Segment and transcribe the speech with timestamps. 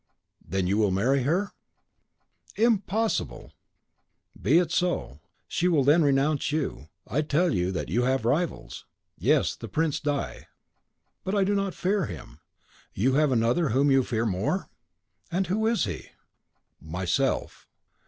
[0.43, 1.51] "Then you will marry her?"
[2.55, 3.53] "Impossible!"
[4.41, 6.89] "Be it so; she will then renounce you.
[7.05, 10.47] I tell you that you have rivals." "Yes; the Prince di;
[11.23, 12.39] but I do not fear him."
[12.95, 14.69] "You have another whom you will fear more."
[15.31, 16.07] "And who is he?"
[16.79, 17.67] "Myself."